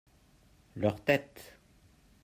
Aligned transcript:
leurs 0.75 0.99
têtes. 0.99 1.59